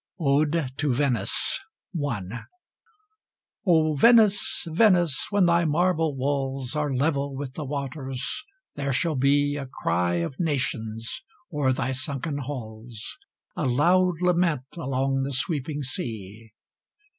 ODE 0.19 0.71
TO 0.77 0.91
VENICE 0.91 1.59
I 2.09 2.39
O 3.67 3.93
Venice! 3.93 4.65
Venice! 4.67 5.27
when 5.29 5.45
thy 5.45 5.63
marble 5.63 6.15
walls 6.15 6.75
Are 6.75 6.91
level 6.91 7.35
with 7.35 7.53
the 7.53 7.65
waters, 7.65 8.43
there 8.75 8.93
shall 8.93 9.13
be 9.13 9.57
A 9.57 9.67
cry 9.67 10.13
of 10.15 10.39
nations 10.39 11.21
o'er 11.53 11.71
thy 11.71 11.91
sunken 11.91 12.39
halls, 12.39 13.15
A 13.55 13.67
loud 13.67 14.15
lament 14.21 14.63
along 14.75 15.21
the 15.21 15.33
sweeping 15.33 15.83
sea! 15.83 16.51